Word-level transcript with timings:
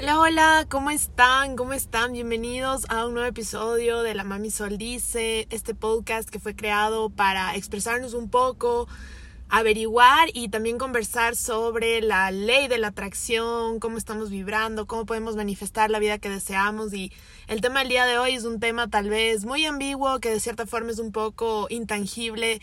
Hola, 0.00 0.20
hola, 0.20 0.66
¿cómo 0.70 0.90
están? 0.90 1.56
¿Cómo 1.56 1.72
están? 1.72 2.12
Bienvenidos 2.12 2.86
a 2.88 3.04
un 3.04 3.14
nuevo 3.14 3.28
episodio 3.28 4.02
de 4.02 4.14
La 4.14 4.22
Mami 4.22 4.52
Sol 4.52 4.78
Dice, 4.78 5.48
este 5.50 5.74
podcast 5.74 6.28
que 6.28 6.38
fue 6.38 6.54
creado 6.54 7.10
para 7.10 7.56
expresarnos 7.56 8.14
un 8.14 8.30
poco, 8.30 8.86
averiguar 9.48 10.28
y 10.32 10.50
también 10.50 10.78
conversar 10.78 11.34
sobre 11.34 12.00
la 12.00 12.30
ley 12.30 12.68
de 12.68 12.78
la 12.78 12.88
atracción, 12.88 13.80
cómo 13.80 13.98
estamos 13.98 14.30
vibrando, 14.30 14.86
cómo 14.86 15.04
podemos 15.04 15.34
manifestar 15.34 15.90
la 15.90 15.98
vida 15.98 16.18
que 16.18 16.30
deseamos 16.30 16.94
y 16.94 17.12
el 17.48 17.60
tema 17.60 17.80
del 17.80 17.88
día 17.88 18.06
de 18.06 18.18
hoy 18.18 18.34
es 18.34 18.44
un 18.44 18.60
tema 18.60 18.86
tal 18.86 19.10
vez 19.10 19.46
muy 19.46 19.64
ambiguo, 19.64 20.20
que 20.20 20.30
de 20.30 20.38
cierta 20.38 20.64
forma 20.64 20.92
es 20.92 21.00
un 21.00 21.10
poco 21.10 21.66
intangible, 21.70 22.60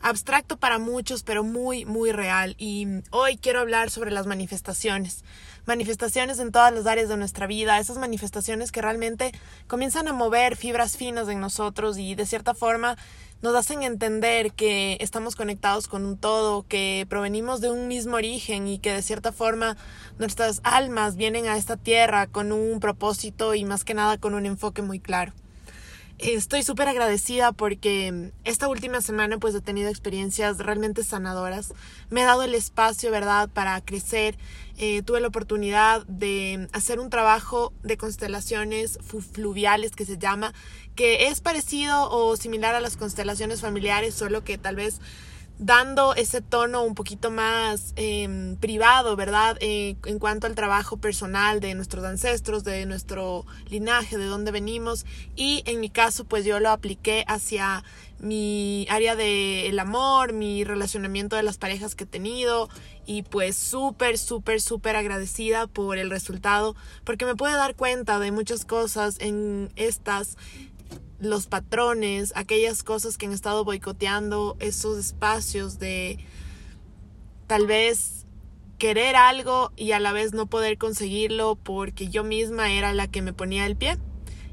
abstracto 0.00 0.56
para 0.56 0.78
muchos, 0.78 1.22
pero 1.22 1.44
muy, 1.44 1.84
muy 1.84 2.12
real. 2.12 2.54
Y 2.58 2.86
hoy 3.10 3.36
quiero 3.36 3.60
hablar 3.60 3.90
sobre 3.90 4.10
las 4.10 4.26
manifestaciones. 4.26 5.22
Manifestaciones 5.68 6.38
en 6.38 6.50
todas 6.50 6.72
las 6.72 6.86
áreas 6.86 7.10
de 7.10 7.18
nuestra 7.18 7.46
vida, 7.46 7.78
esas 7.78 7.98
manifestaciones 7.98 8.72
que 8.72 8.80
realmente 8.80 9.32
comienzan 9.66 10.08
a 10.08 10.14
mover 10.14 10.56
fibras 10.56 10.96
finas 10.96 11.28
en 11.28 11.40
nosotros 11.40 11.98
y 11.98 12.14
de 12.14 12.24
cierta 12.24 12.54
forma 12.54 12.96
nos 13.42 13.54
hacen 13.54 13.82
entender 13.82 14.52
que 14.52 14.96
estamos 15.00 15.36
conectados 15.36 15.86
con 15.86 16.06
un 16.06 16.16
todo, 16.16 16.66
que 16.66 17.04
provenimos 17.10 17.60
de 17.60 17.70
un 17.70 17.86
mismo 17.86 18.16
origen 18.16 18.66
y 18.66 18.78
que 18.78 18.94
de 18.94 19.02
cierta 19.02 19.30
forma 19.30 19.76
nuestras 20.18 20.62
almas 20.64 21.16
vienen 21.16 21.48
a 21.48 21.58
esta 21.58 21.76
tierra 21.76 22.28
con 22.28 22.50
un 22.52 22.80
propósito 22.80 23.54
y 23.54 23.66
más 23.66 23.84
que 23.84 23.92
nada 23.92 24.16
con 24.16 24.32
un 24.32 24.46
enfoque 24.46 24.80
muy 24.80 25.00
claro. 25.00 25.34
Estoy 26.18 26.64
súper 26.64 26.88
agradecida 26.88 27.52
porque 27.52 28.32
esta 28.42 28.66
última 28.66 29.00
semana 29.00 29.38
pues 29.38 29.54
he 29.54 29.60
tenido 29.60 29.88
experiencias 29.88 30.58
realmente 30.58 31.04
sanadoras. 31.04 31.72
Me 32.10 32.22
he 32.22 32.24
dado 32.24 32.42
el 32.42 32.56
espacio, 32.56 33.12
¿verdad?, 33.12 33.48
para 33.48 33.80
crecer. 33.80 34.36
Eh, 34.78 35.02
tuve 35.02 35.20
la 35.20 35.28
oportunidad 35.28 36.04
de 36.06 36.68
hacer 36.72 36.98
un 36.98 37.08
trabajo 37.08 37.72
de 37.84 37.96
constelaciones 37.96 38.98
fluviales 39.32 39.92
que 39.92 40.04
se 40.04 40.18
llama, 40.18 40.54
que 40.96 41.28
es 41.28 41.40
parecido 41.40 42.10
o 42.10 42.36
similar 42.36 42.74
a 42.74 42.80
las 42.80 42.96
constelaciones 42.96 43.60
familiares, 43.60 44.12
solo 44.12 44.42
que 44.42 44.58
tal 44.58 44.74
vez 44.74 45.00
dando 45.58 46.14
ese 46.14 46.40
tono 46.40 46.82
un 46.84 46.94
poquito 46.94 47.30
más 47.30 47.92
em, 47.96 48.56
privado, 48.56 49.16
¿verdad? 49.16 49.56
Eh, 49.60 49.96
en 50.06 50.18
cuanto 50.18 50.46
al 50.46 50.54
trabajo 50.54 50.98
personal 50.98 51.60
de 51.60 51.74
nuestros 51.74 52.04
ancestros, 52.04 52.62
de 52.62 52.86
nuestro 52.86 53.44
linaje, 53.68 54.16
de 54.18 54.26
dónde 54.26 54.52
venimos. 54.52 55.04
Y 55.34 55.62
en 55.66 55.80
mi 55.80 55.90
caso, 55.90 56.24
pues 56.24 56.44
yo 56.44 56.60
lo 56.60 56.70
apliqué 56.70 57.24
hacia 57.26 57.82
mi 58.20 58.86
área 58.90 59.16
del 59.16 59.78
amor, 59.78 60.32
mi 60.32 60.64
relacionamiento 60.64 61.36
de 61.36 61.42
las 61.42 61.58
parejas 61.58 61.94
que 61.94 62.04
he 62.04 62.06
tenido. 62.06 62.68
Y 63.04 63.22
pues 63.22 63.56
súper, 63.56 64.18
súper, 64.18 64.60
súper 64.60 64.94
agradecida 64.94 65.66
por 65.66 65.98
el 65.98 66.10
resultado, 66.10 66.76
porque 67.04 67.24
me 67.24 67.34
pude 67.34 67.52
dar 67.52 67.74
cuenta 67.74 68.18
de 68.18 68.30
muchas 68.32 68.64
cosas 68.64 69.16
en 69.18 69.72
estas 69.76 70.36
los 71.18 71.46
patrones, 71.46 72.32
aquellas 72.36 72.82
cosas 72.82 73.18
que 73.18 73.26
han 73.26 73.32
estado 73.32 73.64
boicoteando 73.64 74.56
esos 74.60 74.98
espacios 74.98 75.78
de 75.78 76.18
tal 77.46 77.66
vez 77.66 78.26
querer 78.78 79.16
algo 79.16 79.72
y 79.76 79.92
a 79.92 80.00
la 80.00 80.12
vez 80.12 80.32
no 80.32 80.46
poder 80.46 80.78
conseguirlo 80.78 81.56
porque 81.56 82.08
yo 82.08 82.22
misma 82.22 82.72
era 82.72 82.92
la 82.92 83.08
que 83.08 83.22
me 83.22 83.32
ponía 83.32 83.66
el 83.66 83.76
pie. 83.76 83.98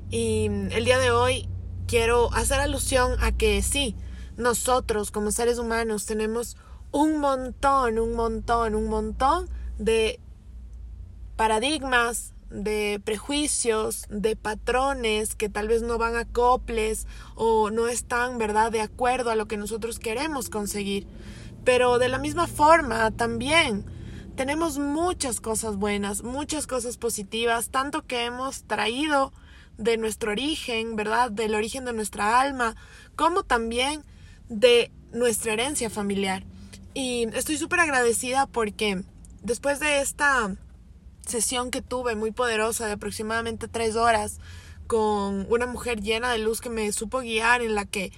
Y 0.09 0.45
el 0.45 0.85
día 0.85 0.97
de 0.97 1.11
hoy 1.11 1.47
quiero 1.87 2.33
hacer 2.33 2.59
alusión 2.59 3.15
a 3.19 3.31
que 3.31 3.61
sí, 3.61 3.95
nosotros 4.37 5.11
como 5.11 5.31
seres 5.31 5.59
humanos 5.59 6.05
tenemos 6.05 6.57
un 6.91 7.19
montón, 7.19 7.99
un 7.99 8.13
montón, 8.13 8.75
un 8.75 8.87
montón 8.87 9.49
de 9.77 10.19
paradigmas, 11.35 12.33
de 12.49 13.01
prejuicios, 13.03 14.05
de 14.09 14.35
patrones 14.35 15.35
que 15.35 15.49
tal 15.49 15.67
vez 15.67 15.81
no 15.81 15.97
van 15.97 16.15
a 16.15 16.25
coples 16.25 17.07
o 17.35 17.71
no 17.71 17.87
están, 17.87 18.37
¿verdad?, 18.37 18.71
de 18.71 18.81
acuerdo 18.81 19.31
a 19.31 19.35
lo 19.35 19.47
que 19.47 19.57
nosotros 19.57 19.99
queremos 19.99 20.49
conseguir. 20.49 21.07
Pero 21.63 21.97
de 21.97 22.09
la 22.09 22.19
misma 22.19 22.47
forma, 22.47 23.11
también 23.11 23.85
tenemos 24.35 24.77
muchas 24.77 25.41
cosas 25.41 25.77
buenas, 25.77 26.23
muchas 26.23 26.67
cosas 26.67 26.97
positivas, 26.97 27.69
tanto 27.69 28.05
que 28.05 28.25
hemos 28.25 28.63
traído 28.63 29.33
de 29.77 29.97
nuestro 29.97 30.31
origen, 30.31 30.95
¿verdad?, 30.95 31.31
del 31.31 31.55
origen 31.55 31.85
de 31.85 31.93
nuestra 31.93 32.39
alma, 32.39 32.75
como 33.15 33.43
también 33.43 34.03
de 34.49 34.91
nuestra 35.11 35.53
herencia 35.53 35.89
familiar. 35.89 36.45
Y 36.93 37.27
estoy 37.33 37.57
súper 37.57 37.79
agradecida 37.81 38.47
porque 38.47 39.03
después 39.41 39.79
de 39.79 39.99
esta 39.99 40.55
sesión 41.25 41.71
que 41.71 41.81
tuve 41.81 42.15
muy 42.15 42.31
poderosa 42.31 42.85
de 42.85 42.93
aproximadamente 42.93 43.67
tres 43.67 43.95
horas 43.95 44.39
con 44.87 45.47
una 45.49 45.65
mujer 45.65 46.01
llena 46.01 46.31
de 46.31 46.37
luz 46.37 46.61
que 46.61 46.69
me 46.69 46.91
supo 46.91 47.19
guiar, 47.19 47.61
en 47.61 47.75
la 47.75 47.85
que 47.85 48.11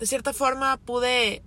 de 0.00 0.06
cierta 0.06 0.32
forma 0.32 0.76
pude 0.78 1.42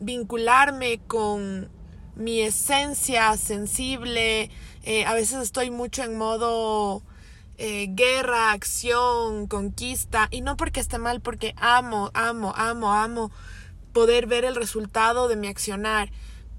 vincularme 0.00 1.00
con 1.06 1.68
mi 2.14 2.40
esencia 2.40 3.36
sensible. 3.36 4.50
Eh, 4.82 5.04
a 5.06 5.14
veces 5.14 5.42
estoy 5.42 5.70
mucho 5.70 6.02
en 6.02 6.16
modo 6.16 7.02
eh, 7.58 7.86
guerra, 7.90 8.52
acción, 8.52 9.46
conquista, 9.46 10.28
y 10.30 10.40
no 10.40 10.56
porque 10.56 10.80
esté 10.80 10.98
mal, 10.98 11.20
porque 11.20 11.54
amo, 11.56 12.10
amo, 12.14 12.52
amo, 12.56 12.92
amo 12.92 13.30
poder 13.92 14.26
ver 14.26 14.44
el 14.44 14.56
resultado 14.56 15.28
de 15.28 15.36
mi 15.36 15.46
accionar 15.46 16.10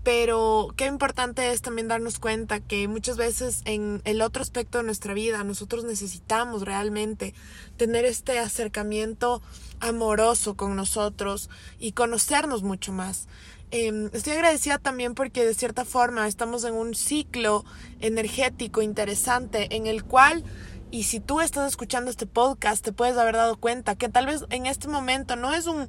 pero 0.05 0.67
qué 0.77 0.85
importante 0.85 1.51
es 1.51 1.63
también 1.63 1.87
darnos 1.87 2.19
cuenta 2.19 2.59
que 2.59 2.87
muchas 2.87 3.17
veces 3.17 3.63
en 3.65 4.03
el 4.05 4.21
otro 4.21 4.43
aspecto 4.43 4.77
de 4.77 4.83
nuestra 4.83 5.15
vida 5.15 5.43
nosotros 5.43 5.83
necesitamos 5.83 6.61
realmente 6.61 7.33
tener 7.75 8.05
este 8.05 8.37
acercamiento 8.37 9.41
amoroso 9.79 10.53
con 10.53 10.75
nosotros 10.75 11.49
y 11.79 11.93
conocernos 11.93 12.61
mucho 12.61 12.91
más. 12.93 13.27
Em, 13.71 14.11
estoy 14.13 14.33
agradecida 14.33 14.77
también 14.77 15.15
porque 15.15 15.43
de 15.43 15.55
cierta 15.55 15.85
forma 15.85 16.27
estamos 16.27 16.65
en 16.65 16.75
un 16.75 16.93
ciclo 16.93 17.65
energético 17.99 18.83
interesante 18.83 19.75
en 19.75 19.87
el 19.87 20.03
cual 20.03 20.43
y 20.91 21.03
si 21.03 21.19
tú 21.19 21.41
estás 21.41 21.67
escuchando 21.67 22.11
este 22.11 22.27
podcast 22.27 22.85
te 22.85 22.91
puedes 22.91 23.17
haber 23.17 23.33
dado 23.33 23.57
cuenta 23.57 23.95
que 23.95 24.07
tal 24.07 24.27
vez 24.27 24.45
en 24.51 24.67
este 24.67 24.87
momento 24.87 25.35
no 25.35 25.51
es 25.51 25.65
un 25.65 25.87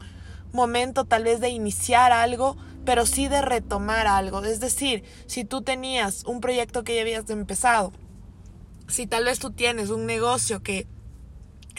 momento 0.52 1.04
tal 1.04 1.24
vez 1.24 1.40
de 1.40 1.48
iniciar 1.48 2.12
algo, 2.12 2.56
pero 2.84 3.06
sí 3.06 3.28
de 3.28 3.42
retomar 3.42 4.06
algo. 4.06 4.44
Es 4.44 4.60
decir, 4.60 5.04
si 5.26 5.44
tú 5.44 5.62
tenías 5.62 6.24
un 6.24 6.40
proyecto 6.40 6.84
que 6.84 6.94
ya 6.94 7.02
habías 7.02 7.28
empezado, 7.30 7.92
si 8.88 9.06
tal 9.06 9.24
vez 9.24 9.38
tú 9.38 9.50
tienes 9.50 9.90
un 9.90 10.06
negocio 10.06 10.62
que 10.62 10.86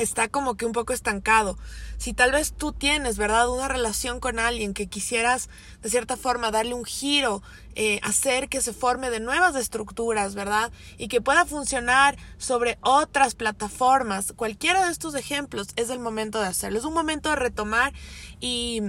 está 0.03 0.27
como 0.27 0.55
que 0.55 0.65
un 0.65 0.71
poco 0.71 0.93
estancado. 0.93 1.57
Si 1.97 2.13
tal 2.13 2.31
vez 2.31 2.53
tú 2.53 2.71
tienes, 2.71 3.17
¿verdad?, 3.17 3.49
una 3.49 3.67
relación 3.67 4.19
con 4.19 4.39
alguien 4.39 4.73
que 4.73 4.87
quisieras 4.87 5.49
de 5.81 5.89
cierta 5.89 6.17
forma 6.17 6.51
darle 6.51 6.73
un 6.73 6.85
giro, 6.85 7.41
eh, 7.75 7.99
hacer 8.03 8.49
que 8.49 8.61
se 8.61 8.73
forme 8.73 9.09
de 9.09 9.19
nuevas 9.19 9.55
estructuras, 9.55 10.35
¿verdad? 10.35 10.71
Y 10.97 11.07
que 11.07 11.21
pueda 11.21 11.45
funcionar 11.45 12.17
sobre 12.37 12.77
otras 12.81 13.35
plataformas. 13.35 14.33
Cualquiera 14.35 14.85
de 14.85 14.91
estos 14.91 15.15
ejemplos 15.15 15.67
es 15.75 15.89
el 15.89 15.99
momento 15.99 16.39
de 16.39 16.47
hacerlo. 16.47 16.79
Es 16.79 16.85
un 16.85 16.93
momento 16.93 17.29
de 17.29 17.35
retomar 17.35 17.93
y 18.39 18.81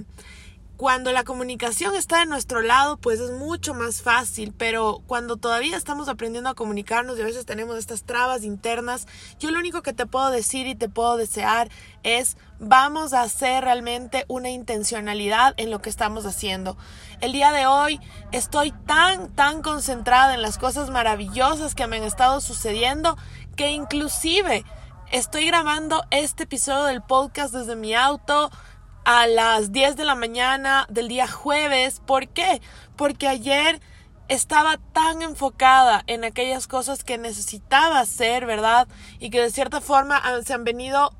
cuando 0.78 1.10
la 1.10 1.24
comunicación 1.24 1.96
está 1.96 2.20
de 2.20 2.26
nuestro 2.26 2.62
lado, 2.62 2.98
pues 2.98 3.18
es 3.18 3.32
mucho 3.32 3.74
más 3.74 4.00
fácil, 4.00 4.54
pero 4.56 5.02
cuando 5.08 5.36
todavía 5.36 5.76
estamos 5.76 6.08
aprendiendo 6.08 6.48
a 6.48 6.54
comunicarnos 6.54 7.18
y 7.18 7.22
a 7.22 7.24
veces 7.24 7.44
tenemos 7.46 7.76
estas 7.76 8.04
trabas 8.04 8.44
internas, 8.44 9.08
yo 9.40 9.50
lo 9.50 9.58
único 9.58 9.82
que 9.82 9.92
te 9.92 10.06
puedo 10.06 10.30
decir 10.30 10.68
y 10.68 10.76
te 10.76 10.88
puedo 10.88 11.16
desear 11.16 11.68
es 12.04 12.36
vamos 12.60 13.12
a 13.12 13.22
hacer 13.22 13.64
realmente 13.64 14.24
una 14.28 14.50
intencionalidad 14.50 15.52
en 15.56 15.72
lo 15.72 15.82
que 15.82 15.90
estamos 15.90 16.24
haciendo. 16.26 16.76
El 17.20 17.32
día 17.32 17.50
de 17.50 17.66
hoy 17.66 18.00
estoy 18.30 18.70
tan, 18.86 19.34
tan 19.34 19.62
concentrada 19.62 20.32
en 20.32 20.42
las 20.42 20.58
cosas 20.58 20.90
maravillosas 20.90 21.74
que 21.74 21.88
me 21.88 21.96
han 21.96 22.04
estado 22.04 22.40
sucediendo 22.40 23.18
que 23.56 23.72
inclusive 23.72 24.64
estoy 25.10 25.44
grabando 25.46 26.04
este 26.12 26.44
episodio 26.44 26.84
del 26.84 27.02
podcast 27.02 27.52
desde 27.52 27.74
mi 27.74 27.96
auto 27.96 28.52
a 29.08 29.26
las 29.26 29.72
10 29.72 29.96
de 29.96 30.04
la 30.04 30.14
mañana 30.14 30.86
del 30.90 31.08
día 31.08 31.26
jueves. 31.26 32.02
¿Por 32.04 32.28
qué? 32.28 32.60
Porque 32.94 33.26
ayer 33.26 33.80
estaba 34.28 34.76
tan 34.92 35.22
enfocada 35.22 36.04
en 36.06 36.24
aquellas 36.24 36.66
cosas 36.66 37.04
que 37.04 37.16
necesitaba 37.16 38.00
hacer, 38.00 38.44
¿verdad? 38.44 38.86
Y 39.18 39.30
que 39.30 39.40
de 39.40 39.50
cierta 39.50 39.80
forma 39.80 40.20
se 40.44 40.52
han 40.52 40.62
venido 40.62 41.16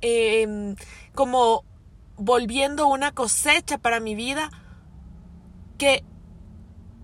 em, 0.00 0.74
como 1.14 1.64
volviendo 2.16 2.88
una 2.88 3.12
cosecha 3.12 3.78
para 3.78 4.00
mi 4.00 4.16
vida 4.16 4.50
que 5.78 6.02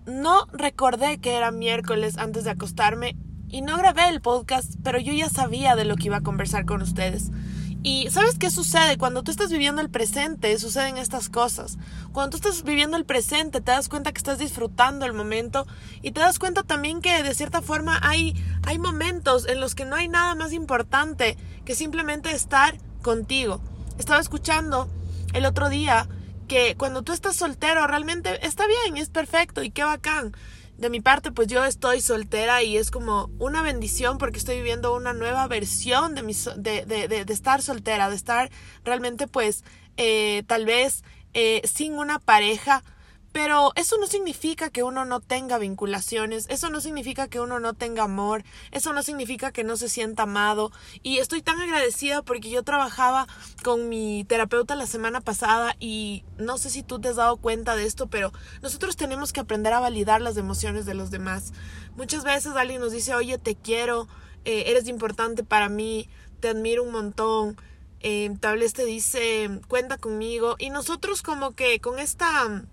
no 0.05 0.47
recordé 0.51 1.19
que 1.19 1.37
era 1.37 1.51
miércoles 1.51 2.17
antes 2.17 2.43
de 2.43 2.51
acostarme 2.51 3.15
y 3.47 3.61
no 3.61 3.77
grabé 3.77 4.09
el 4.09 4.19
podcast, 4.19 4.73
pero 4.83 4.99
yo 4.99 5.13
ya 5.13 5.29
sabía 5.29 5.77
de 5.77 5.85
lo 5.85 5.95
que 5.95 6.07
iba 6.07 6.17
a 6.17 6.23
conversar 6.23 6.65
con 6.65 6.81
ustedes. 6.81 7.31
Y 7.83 8.09
¿sabes 8.09 8.37
qué 8.37 8.49
sucede? 8.49 8.97
Cuando 8.97 9.23
tú 9.23 9.31
estás 9.31 9.51
viviendo 9.51 9.81
el 9.81 9.89
presente, 9.89 10.57
suceden 10.59 10.97
estas 10.97 11.29
cosas. 11.29 11.77
Cuando 12.11 12.31
tú 12.31 12.37
estás 12.37 12.63
viviendo 12.63 12.97
el 12.97 13.05
presente, 13.05 13.61
te 13.61 13.71
das 13.71 13.87
cuenta 13.87 14.11
que 14.11 14.17
estás 14.17 14.39
disfrutando 14.39 15.05
el 15.05 15.13
momento 15.13 15.67
y 16.01 16.11
te 16.11 16.19
das 16.19 16.39
cuenta 16.39 16.63
también 16.63 17.01
que 17.01 17.23
de 17.23 17.35
cierta 17.35 17.61
forma 17.61 17.99
hay, 18.01 18.35
hay 18.65 18.79
momentos 18.79 19.47
en 19.47 19.59
los 19.59 19.75
que 19.75 19.85
no 19.85 19.95
hay 19.95 20.07
nada 20.07 20.35
más 20.35 20.53
importante 20.53 21.37
que 21.65 21.75
simplemente 21.75 22.31
estar 22.31 22.77
contigo. 23.01 23.61
Estaba 23.97 24.19
escuchando 24.19 24.89
el 25.33 25.45
otro 25.45 25.69
día 25.69 26.07
que 26.47 26.75
cuando 26.77 27.03
tú 27.03 27.11
estás 27.11 27.35
soltero 27.35 27.85
realmente 27.87 28.45
está 28.45 28.65
bien, 28.67 28.97
es 28.97 29.09
perfecto 29.09 29.63
y 29.63 29.69
qué 29.69 29.83
bacán 29.83 30.33
de 30.77 30.89
mi 30.89 31.01
parte, 31.01 31.31
pues 31.31 31.47
yo 31.47 31.65
estoy 31.65 32.01
soltera 32.01 32.61
y 32.61 32.77
es 32.77 32.91
como 32.91 33.31
una 33.39 33.61
bendición 33.63 34.17
porque 34.17 34.37
estoy 34.37 34.57
viviendo 34.57 34.95
una 34.95 35.13
nueva 35.13 35.47
versión 35.47 36.13
de, 36.13 36.21
mi, 36.21 36.33
de, 36.55 36.85
de, 36.85 37.07
de, 37.07 37.33
estar 37.33 37.61
soltera, 37.61 38.09
de 38.09 38.15
estar 38.15 38.51
realmente 38.83 39.27
pues 39.27 39.63
eh, 39.97 40.43
tal 40.45 40.65
vez 40.65 41.03
eh, 41.33 41.61
sin 41.65 41.93
una 41.93 42.19
pareja 42.19 42.83
pero 43.37 43.71
eso 43.75 43.99
no 43.99 44.07
significa 44.07 44.71
que 44.71 44.81
uno 44.81 45.05
no 45.05 45.19
tenga 45.19 45.59
vinculaciones, 45.59 46.47
eso 46.49 46.71
no 46.71 46.81
significa 46.81 47.27
que 47.27 47.39
uno 47.39 47.59
no 47.59 47.75
tenga 47.75 48.01
amor, 48.01 48.43
eso 48.71 48.93
no 48.93 49.03
significa 49.03 49.51
que 49.51 49.63
no 49.63 49.77
se 49.77 49.89
sienta 49.89 50.23
amado. 50.23 50.71
Y 51.03 51.19
estoy 51.19 51.43
tan 51.43 51.59
agradecida 51.59 52.23
porque 52.23 52.49
yo 52.49 52.63
trabajaba 52.63 53.27
con 53.63 53.89
mi 53.89 54.25
terapeuta 54.27 54.75
la 54.75 54.87
semana 54.87 55.21
pasada 55.21 55.75
y 55.79 56.25
no 56.39 56.57
sé 56.57 56.71
si 56.71 56.81
tú 56.81 56.99
te 56.99 57.09
has 57.09 57.17
dado 57.17 57.37
cuenta 57.37 57.75
de 57.75 57.85
esto, 57.85 58.07
pero 58.07 58.33
nosotros 58.63 58.97
tenemos 58.97 59.33
que 59.33 59.41
aprender 59.41 59.71
a 59.71 59.81
validar 59.81 60.19
las 60.19 60.35
emociones 60.37 60.87
de 60.87 60.95
los 60.95 61.11
demás. 61.11 61.53
Muchas 61.95 62.23
veces 62.23 62.55
alguien 62.55 62.81
nos 62.81 62.91
dice, 62.91 63.13
oye, 63.13 63.37
te 63.37 63.53
quiero, 63.53 64.07
eh, 64.45 64.63
eres 64.65 64.87
importante 64.87 65.43
para 65.43 65.69
mí, 65.69 66.09
te 66.39 66.47
admiro 66.47 66.81
un 66.81 66.91
montón. 66.91 67.55
Eh, 67.99 68.31
tal 68.39 68.57
vez 68.57 68.73
te 68.73 68.85
dice, 68.85 69.61
cuenta 69.67 69.97
conmigo. 69.97 70.55
Y 70.57 70.71
nosotros 70.71 71.21
como 71.21 71.51
que 71.51 71.79
con 71.79 71.99
esta 71.99 72.63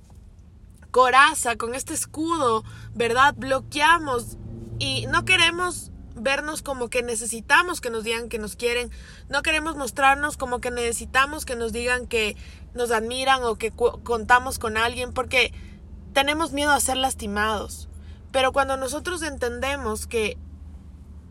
coraza, 0.94 1.56
con 1.56 1.74
este 1.74 1.92
escudo, 1.92 2.62
¿verdad? 2.94 3.34
Bloqueamos 3.36 4.38
y 4.78 5.08
no 5.08 5.24
queremos 5.24 5.90
vernos 6.14 6.62
como 6.62 6.88
que 6.88 7.02
necesitamos 7.02 7.80
que 7.80 7.90
nos 7.90 8.04
digan 8.04 8.28
que 8.28 8.38
nos 8.38 8.54
quieren, 8.54 8.92
no 9.28 9.42
queremos 9.42 9.74
mostrarnos 9.74 10.36
como 10.36 10.60
que 10.60 10.70
necesitamos 10.70 11.44
que 11.44 11.56
nos 11.56 11.72
digan 11.72 12.06
que 12.06 12.36
nos 12.74 12.92
admiran 12.92 13.42
o 13.42 13.56
que 13.56 13.72
contamos 13.72 14.60
con 14.60 14.76
alguien 14.76 15.12
porque 15.12 15.52
tenemos 16.12 16.52
miedo 16.52 16.70
a 16.70 16.78
ser 16.78 16.96
lastimados. 16.96 17.88
Pero 18.30 18.52
cuando 18.52 18.76
nosotros 18.76 19.22
entendemos 19.22 20.06
que 20.06 20.38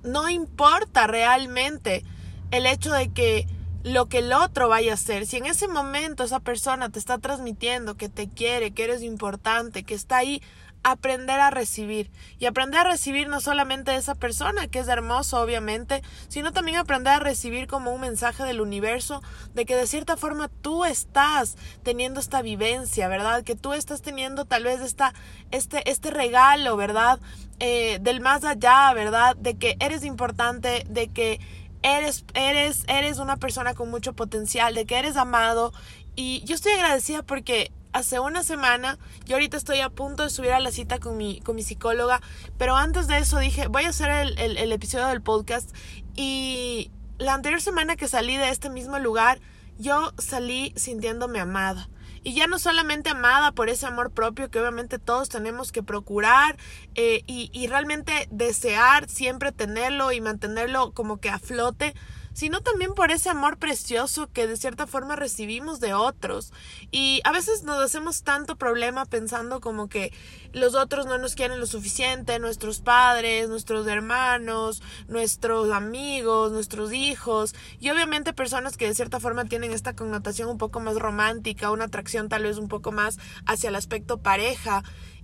no 0.04 0.28
importa 0.28 1.08
realmente 1.08 2.04
el 2.52 2.66
hecho 2.66 2.92
de 2.92 3.14
que 3.14 3.48
lo 3.84 4.08
que 4.08 4.20
el 4.20 4.34
otro 4.34 4.70
vaya 4.70 4.92
a 4.92 4.96
hacer. 4.96 5.26
Si 5.26 5.38
en 5.38 5.46
ese 5.46 5.68
momento 5.68 6.24
esa 6.24 6.40
persona 6.40 6.90
te 6.90 7.00
está 7.00 7.18
transmitiendo 7.18 7.96
que 7.96 8.10
te 8.10 8.30
quiere, 8.30 8.72
que 8.72 8.86
eres 8.86 9.04
importante, 9.04 9.84
que 9.84 9.94
está 9.94 10.18
ahí, 10.18 10.42
aprender 10.84 11.40
a 11.40 11.50
recibir. 11.50 12.12
Y 12.40 12.46
aprender 12.46 12.82
a 12.82 12.92
recibir 12.92 13.28
no 13.28 13.40
solamente 13.40 13.96
esa 13.96 14.16
persona, 14.16 14.68
que 14.68 14.80
es 14.80 14.88
hermoso 14.88 15.42
obviamente, 15.42 16.02
sino 16.28 16.52
también 16.52 16.78
aprender 16.78 17.14
a 17.14 17.20
recibir 17.20 17.68
como 17.68 17.94
un 17.94 18.02
mensaje 18.02 18.44
del 18.44 18.62
universo 18.62 19.22
de 19.54 19.66
que 19.66 19.76
de 19.76 19.88
cierta 19.88 20.18
forma 20.18 20.50
tú 20.62 20.86
estás 20.86 21.58
teniendo 21.84 22.20
esta 22.20 22.42
vivencia, 22.42 23.08
¿verdad? 23.08 23.44
Que 23.44 23.56
tú 23.56 23.74
estás 23.74 24.02
teniendo 24.02 24.46
tal 24.46 24.64
vez 24.64 24.82
esta, 24.82 25.14
este, 25.52 25.90
este 25.90 26.12
regalo, 26.12 26.76
¿verdad? 26.76 27.20
Eh, 27.60 28.00
del 28.02 28.20
más 28.20 28.44
allá, 28.44 28.92
¿verdad? 28.94 29.38
De 29.38 29.56
que 29.56 29.78
eres 29.80 30.04
importante, 30.04 30.86
de 30.90 31.08
que 31.08 31.40
eres, 31.84 32.26
eres, 32.34 32.84
eres 32.88 33.20
una 33.20 33.38
persona 33.38 33.74
con 33.74 33.90
mucho 33.90 34.14
potencial, 34.14 34.74
de 34.74 34.86
que 34.86 34.98
eres 34.98 35.18
amado. 35.18 35.74
Y 36.16 36.44
yo 36.46 36.56
estoy 36.56 36.72
agradecida 36.74 37.24
porque 37.24 37.72
hace 37.92 38.20
una 38.20 38.44
semana, 38.44 38.98
yo 39.26 39.36
ahorita 39.36 39.56
estoy 39.56 39.80
a 39.80 39.90
punto 39.90 40.24
de 40.24 40.30
subir 40.30 40.52
a 40.52 40.60
la 40.60 40.72
cita 40.72 41.00
con 41.00 41.16
mi, 41.16 41.40
con 41.42 41.56
mi 41.56 41.64
psicóloga, 41.64 42.22
pero 42.58 42.76
antes 42.76 43.08
de 43.08 43.20
eso 43.20 43.38
dije, 43.38 43.68
voy 43.68 43.84
a 43.84 43.90
hacer 43.90 44.10
el, 44.10 44.40
el, 44.40 44.58
el 44.58 44.72
episodio 44.72 45.08
del 45.08 45.22
podcast 45.22 45.76
y 46.16 46.90
la 47.20 47.34
anterior 47.34 47.62
semana 47.62 47.96
que 47.96 48.08
salí 48.08 48.36
de 48.38 48.50
este 48.50 48.70
mismo 48.70 48.98
lugar, 49.00 49.40
yo 49.78 50.14
salí 50.18 50.74
sintiéndome 50.76 51.40
amada. 51.40 51.88
Y 52.24 52.34
ya 52.34 52.48
no 52.48 52.58
solamente 52.58 53.10
amada 53.10 53.52
por 53.52 53.70
ese 53.70 53.86
amor 53.86 54.12
propio 54.12 54.50
que 54.50 54.60
obviamente 54.60 54.98
todos 54.98 55.30
tenemos 55.30 55.72
que 55.72 55.84
procurar 55.84 56.58
eh, 56.96 57.24
y, 57.28 57.50
y 57.54 57.68
realmente 57.68 58.28
desear 58.32 59.10
siempre 59.10 59.52
tenerlo 59.52 60.12
y 60.12 60.22
mantenerlo 60.22 60.92
como 60.94 61.18
que 61.18 61.30
a 61.30 61.40
flote, 61.40 61.94
sino 62.34 62.62
también 62.62 62.94
por 62.94 63.12
ese 63.12 63.30
amor 63.30 63.58
precioso 63.58 64.30
que 64.32 64.48
de 64.48 64.58
cierta 64.58 64.88
forma 64.88 65.16
recibimos 65.16 65.80
de 65.80 65.94
otros. 65.94 66.52
Y 66.92 67.22
a 67.24 67.32
veces 67.32 67.64
nos 67.64 67.80
hacemos 67.80 68.24
tanto 68.24 68.56
problema 68.56 69.06
pensando 69.06 69.62
como 69.62 69.88
que 69.88 70.12
los 70.52 70.76
otros 70.76 71.06
no 71.06 71.18
nos 71.18 71.36
quieren 71.36 71.60
lo 71.60 71.66
suficiente, 71.66 72.40
nuestros 72.40 72.82
padres, 72.82 73.50
nuestros 73.50 73.88
hermanos, 73.88 74.82
nuestros 75.08 75.72
amigos, 75.72 76.52
nuestros 76.52 76.94
hijos, 76.94 77.56
y 77.80 77.90
obviamente 77.90 78.34
personas 78.34 78.78
que 78.78 78.88
de 78.88 78.96
cierta 78.96 79.20
forma 79.20 79.46
tienen 79.46 79.72
esta 79.72 79.96
connotación 79.96 80.50
un 80.50 80.58
poco 80.58 80.80
más 80.80 80.96
romántica, 80.96 81.72
una 81.72 81.86
atracción 81.86 82.30
tal 82.30 82.44
vez 82.44 82.58
un 82.58 82.68
poco 82.68 82.92
más 82.92 83.18
hacia 83.46 83.70
el 83.70 83.76
aspecto 83.76 84.18
pareja 84.18 84.84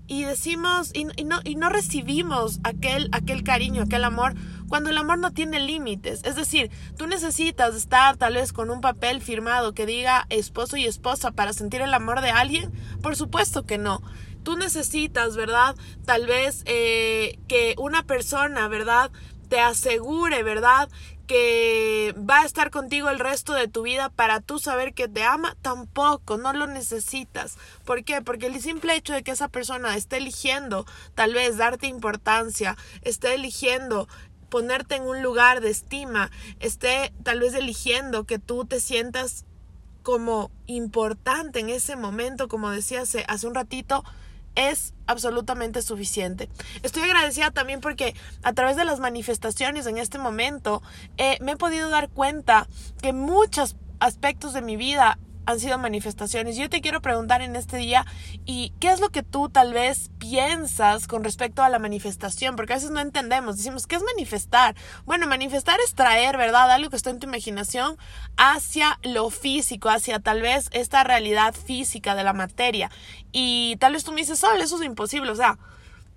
y 0.09 0.23
decimos 0.23 0.89
y, 0.93 1.05
no, 1.23 1.39
y 1.43 1.55
no 1.55 1.69
recibimos 1.69 2.59
aquel, 2.63 3.09
aquel 3.11 3.43
cariño, 3.43 3.83
aquel 3.83 4.03
amor, 4.03 4.33
cuando 4.67 4.89
el 4.89 4.97
amor 4.97 5.19
no 5.19 5.31
tiene 5.31 5.59
límites. 5.59 6.21
Es 6.25 6.35
decir, 6.35 6.71
tú 6.97 7.05
necesitas 7.05 7.75
estar 7.75 8.17
tal 8.17 8.33
vez 8.33 8.51
con 8.51 8.71
un 8.71 8.81
papel 8.81 9.21
firmado 9.21 9.73
que 9.73 9.85
diga 9.85 10.25
esposo 10.29 10.77
y 10.77 10.85
esposa 10.85 11.31
para 11.31 11.53
sentir 11.53 11.81
el 11.81 11.93
amor 11.93 12.21
de 12.21 12.31
alguien. 12.31 12.71
Por 13.03 13.15
supuesto 13.15 13.67
que 13.67 13.77
no. 13.77 14.01
Tú 14.41 14.57
necesitas, 14.57 15.35
¿verdad? 15.35 15.75
Tal 16.05 16.25
vez 16.25 16.63
eh, 16.65 17.37
que 17.47 17.75
una 17.77 18.01
persona, 18.01 18.67
¿verdad? 18.67 19.11
Te 19.47 19.59
asegure, 19.59 20.41
¿verdad? 20.41 20.89
Que 21.29 22.15
va 22.17 22.39
a 22.39 22.45
estar 22.45 22.71
contigo 22.71 23.07
el 23.11 23.19
resto 23.19 23.53
de 23.53 23.67
tu 23.67 23.83
vida 23.83 24.09
para 24.09 24.41
tú 24.41 24.57
saber 24.57 24.95
que 24.95 25.07
te 25.07 25.23
ama, 25.23 25.55
tampoco, 25.61 26.37
no 26.37 26.53
lo 26.53 26.65
necesitas. 26.65 27.55
¿Por 27.85 28.03
qué? 28.03 28.23
Porque 28.23 28.47
el 28.47 28.59
simple 28.59 28.95
hecho 28.95 29.13
de 29.13 29.21
que 29.21 29.29
esa 29.29 29.47
persona 29.47 29.95
esté 29.95 30.17
eligiendo 30.17 30.87
tal 31.13 31.35
vez 31.35 31.57
darte 31.57 31.85
importancia, 31.85 32.77
esté 33.03 33.35
eligiendo 33.35 34.07
ponerte 34.49 34.95
en 34.95 35.03
un 35.03 35.21
lugar 35.21 35.61
de 35.61 35.69
estima, 35.69 36.31
esté 36.59 37.13
tal 37.21 37.41
vez 37.41 37.53
eligiendo 37.53 38.23
que 38.23 38.39
tú 38.39 38.65
te 38.65 38.79
sientas 38.79 39.45
como 40.01 40.49
importante 40.65 41.59
en 41.59 41.69
ese 41.69 41.95
momento, 41.95 42.47
como 42.47 42.71
decía 42.71 43.01
hace, 43.01 43.23
hace 43.27 43.45
un 43.45 43.53
ratito, 43.53 44.03
es 44.55 44.93
absolutamente 45.07 45.81
suficiente. 45.81 46.49
Estoy 46.83 47.03
agradecida 47.03 47.51
también 47.51 47.81
porque 47.81 48.15
a 48.43 48.53
través 48.53 48.77
de 48.77 48.85
las 48.85 48.99
manifestaciones 48.99 49.85
en 49.85 49.97
este 49.97 50.19
momento 50.19 50.81
eh, 51.17 51.37
me 51.41 51.53
he 51.53 51.57
podido 51.57 51.89
dar 51.89 52.09
cuenta 52.09 52.67
que 53.01 53.13
muchos 53.13 53.75
aspectos 53.99 54.53
de 54.53 54.61
mi 54.61 54.77
vida 54.77 55.17
han 55.49 55.59
sido 55.59 55.77
manifestaciones. 55.77 56.57
Yo 56.57 56.69
te 56.69 56.81
quiero 56.81 57.01
preguntar 57.01 57.41
en 57.41 57.55
este 57.55 57.77
día, 57.77 58.05
¿y 58.45 58.71
qué 58.79 58.91
es 58.91 58.99
lo 58.99 59.09
que 59.09 59.23
tú 59.23 59.49
tal 59.49 59.73
vez 59.73 60.11
piensas 60.19 61.07
con 61.07 61.23
respecto 61.23 61.63
a 61.63 61.69
la 61.69 61.79
manifestación? 61.79 62.55
Porque 62.55 62.73
a 62.73 62.75
veces 62.75 62.91
no 62.91 62.99
entendemos, 62.99 63.57
decimos, 63.57 63.87
¿qué 63.87 63.95
es 63.95 64.03
manifestar? 64.03 64.75
Bueno, 65.05 65.27
manifestar 65.27 65.79
es 65.83 65.95
traer, 65.95 66.37
¿verdad? 66.37 66.71
Algo 66.71 66.89
que 66.89 66.95
está 66.95 67.09
en 67.09 67.19
tu 67.19 67.27
imaginación 67.27 67.97
hacia 68.37 68.99
lo 69.03 69.29
físico, 69.29 69.89
hacia 69.89 70.19
tal 70.19 70.41
vez 70.41 70.69
esta 70.71 71.03
realidad 71.03 71.53
física 71.55 72.15
de 72.15 72.23
la 72.23 72.33
materia. 72.33 72.91
Y 73.31 73.77
tal 73.79 73.93
vez 73.93 74.03
tú 74.03 74.11
me 74.11 74.21
dices, 74.21 74.43
oh, 74.43 74.53
eso 74.53 74.77
es 74.77 74.85
imposible, 74.85 75.31
o 75.31 75.35
sea, 75.35 75.57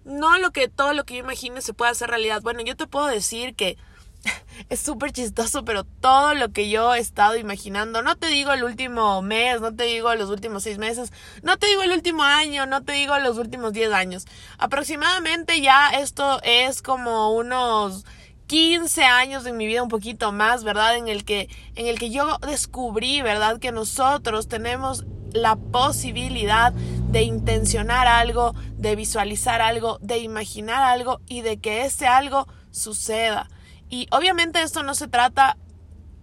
no 0.04 0.36
lo 0.38 0.50
que 0.50 0.68
todo 0.68 0.92
lo 0.92 1.04
que 1.04 1.14
yo 1.14 1.20
imagine 1.20 1.60
se 1.62 1.74
puede 1.74 1.92
hacer 1.92 2.10
realidad. 2.10 2.42
Bueno, 2.42 2.60
yo 2.62 2.76
te 2.76 2.86
puedo 2.86 3.06
decir 3.06 3.54
que 3.54 3.78
es 4.68 4.80
súper 4.80 5.12
chistoso, 5.12 5.64
pero 5.64 5.84
todo 5.84 6.34
lo 6.34 6.52
que 6.52 6.68
yo 6.68 6.94
he 6.94 6.98
estado 6.98 7.36
imaginando, 7.36 8.02
no 8.02 8.16
te 8.16 8.28
digo 8.28 8.52
el 8.52 8.64
último 8.64 9.22
mes, 9.22 9.60
no 9.60 9.74
te 9.74 9.84
digo 9.84 10.14
los 10.14 10.30
últimos 10.30 10.62
seis 10.62 10.78
meses, 10.78 11.12
no 11.42 11.58
te 11.58 11.66
digo 11.66 11.82
el 11.82 11.92
último 11.92 12.22
año, 12.22 12.66
no 12.66 12.82
te 12.82 12.92
digo 12.92 13.18
los 13.18 13.38
últimos 13.38 13.72
diez 13.72 13.92
años. 13.92 14.26
Aproximadamente 14.58 15.60
ya 15.60 15.90
esto 15.90 16.40
es 16.42 16.82
como 16.82 17.32
unos 17.34 18.04
15 18.46 19.04
años 19.04 19.44
de 19.44 19.52
mi 19.52 19.66
vida, 19.66 19.82
un 19.82 19.88
poquito 19.88 20.30
más, 20.32 20.62
¿verdad? 20.64 20.96
En 20.96 21.08
el 21.08 21.24
que, 21.24 21.48
en 21.74 21.86
el 21.86 21.98
que 21.98 22.10
yo 22.10 22.38
descubrí, 22.38 23.22
¿verdad? 23.22 23.58
Que 23.58 23.72
nosotros 23.72 24.48
tenemos 24.48 25.04
la 25.32 25.56
posibilidad 25.56 26.72
de 26.72 27.22
intencionar 27.22 28.06
algo, 28.06 28.54
de 28.76 28.96
visualizar 28.96 29.62
algo, 29.62 29.98
de 30.02 30.18
imaginar 30.18 30.82
algo 30.82 31.20
y 31.26 31.40
de 31.40 31.58
que 31.58 31.84
ese 31.84 32.06
algo 32.06 32.46
suceda. 32.70 33.48
Y 33.92 34.06
obviamente 34.10 34.62
esto 34.62 34.82
no 34.82 34.94
se 34.94 35.06
trata 35.06 35.58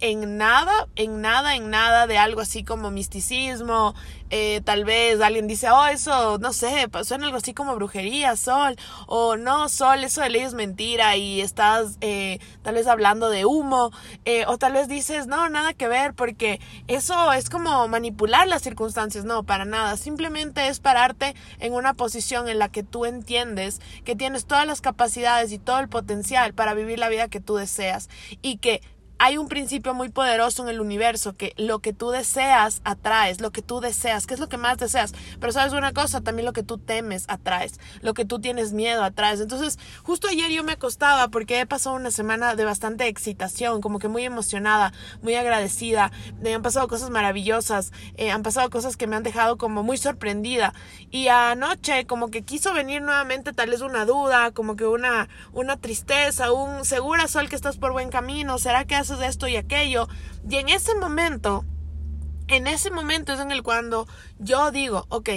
en 0.00 0.38
nada, 0.38 0.88
en 0.96 1.20
nada, 1.20 1.54
en 1.56 1.70
nada 1.70 2.06
de 2.06 2.18
algo 2.18 2.40
así 2.40 2.64
como 2.64 2.90
misticismo, 2.90 3.94
eh, 4.30 4.60
tal 4.64 4.84
vez 4.84 5.20
alguien 5.20 5.46
dice, 5.46 5.70
oh, 5.70 5.86
eso, 5.86 6.38
no 6.38 6.52
sé, 6.52 6.88
suena 7.04 7.26
algo 7.26 7.38
así 7.38 7.52
como 7.52 7.74
brujería, 7.74 8.36
Sol, 8.36 8.76
o 9.06 9.36
no, 9.36 9.68
Sol, 9.68 10.04
eso 10.04 10.22
de 10.22 10.30
ley 10.30 10.42
es 10.42 10.54
mentira 10.54 11.16
y 11.16 11.40
estás 11.40 11.98
eh, 12.00 12.38
tal 12.62 12.74
vez 12.74 12.86
hablando 12.86 13.28
de 13.28 13.44
humo, 13.44 13.90
eh, 14.24 14.44
o 14.46 14.56
tal 14.56 14.72
vez 14.72 14.88
dices, 14.88 15.26
no, 15.26 15.48
nada 15.48 15.74
que 15.74 15.88
ver, 15.88 16.14
porque 16.14 16.60
eso 16.86 17.32
es 17.32 17.50
como 17.50 17.86
manipular 17.88 18.46
las 18.48 18.62
circunstancias, 18.62 19.24
no, 19.24 19.42
para 19.42 19.64
nada, 19.64 19.96
simplemente 19.96 20.68
es 20.68 20.80
pararte 20.80 21.34
en 21.58 21.74
una 21.74 21.94
posición 21.94 22.48
en 22.48 22.58
la 22.58 22.68
que 22.68 22.82
tú 22.82 23.04
entiendes 23.04 23.80
que 24.04 24.16
tienes 24.16 24.46
todas 24.46 24.66
las 24.66 24.80
capacidades 24.80 25.52
y 25.52 25.58
todo 25.58 25.80
el 25.80 25.88
potencial 25.88 26.54
para 26.54 26.74
vivir 26.74 26.98
la 26.98 27.08
vida 27.08 27.28
que 27.28 27.40
tú 27.40 27.56
deseas 27.56 28.08
y 28.42 28.58
que 28.58 28.80
hay 29.22 29.36
un 29.36 29.48
principio 29.48 29.92
muy 29.92 30.08
poderoso 30.08 30.62
en 30.62 30.70
el 30.70 30.80
universo 30.80 31.36
que 31.36 31.52
lo 31.58 31.80
que 31.80 31.92
tú 31.92 32.08
deseas 32.08 32.80
atraes, 32.84 33.42
lo 33.42 33.50
que 33.50 33.60
tú 33.60 33.80
deseas, 33.80 34.26
¿qué 34.26 34.32
es 34.32 34.40
lo 34.40 34.48
que 34.48 34.56
más 34.56 34.78
deseas? 34.78 35.12
Pero 35.38 35.52
sabes 35.52 35.74
una 35.74 35.92
cosa, 35.92 36.22
también 36.22 36.46
lo 36.46 36.54
que 36.54 36.62
tú 36.62 36.78
temes 36.78 37.26
atraes, 37.28 37.78
lo 38.00 38.14
que 38.14 38.24
tú 38.24 38.40
tienes 38.40 38.72
miedo 38.72 39.04
atraes. 39.04 39.40
Entonces, 39.40 39.78
justo 40.04 40.26
ayer 40.26 40.50
yo 40.50 40.64
me 40.64 40.72
acostaba 40.72 41.28
porque 41.28 41.60
he 41.60 41.66
pasado 41.66 41.96
una 41.96 42.10
semana 42.10 42.54
de 42.54 42.64
bastante 42.64 43.08
excitación, 43.08 43.82
como 43.82 43.98
que 43.98 44.08
muy 44.08 44.24
emocionada, 44.24 44.94
muy 45.20 45.34
agradecida, 45.34 46.10
me 46.40 46.54
han 46.54 46.62
pasado 46.62 46.88
cosas 46.88 47.10
maravillosas, 47.10 47.92
eh, 48.16 48.30
han 48.30 48.42
pasado 48.42 48.70
cosas 48.70 48.96
que 48.96 49.06
me 49.06 49.16
han 49.16 49.22
dejado 49.22 49.58
como 49.58 49.82
muy 49.82 49.98
sorprendida. 49.98 50.72
Y 51.10 51.28
anoche 51.28 52.06
como 52.06 52.30
que 52.30 52.40
quiso 52.40 52.72
venir 52.72 53.02
nuevamente 53.02 53.52
tal 53.52 53.68
vez 53.68 53.82
una 53.82 54.06
duda, 54.06 54.52
como 54.52 54.76
que 54.76 54.86
una, 54.86 55.28
una 55.52 55.76
tristeza, 55.76 56.52
un 56.52 56.86
segura 56.86 57.28
sol 57.28 57.50
que 57.50 57.56
estás 57.56 57.76
por 57.76 57.92
buen 57.92 58.08
camino, 58.08 58.56
¿será 58.56 58.86
que 58.86 58.94
de 59.18 59.26
esto 59.26 59.48
y 59.48 59.56
aquello. 59.56 60.08
Y 60.48 60.56
en 60.56 60.68
ese 60.68 60.94
momento, 60.94 61.64
en 62.48 62.66
ese 62.66 62.90
momento 62.90 63.32
es 63.32 63.40
en 63.40 63.52
el 63.52 63.62
cuando 63.62 64.06
yo 64.38 64.70
digo, 64.70 65.06
ok, 65.08 65.30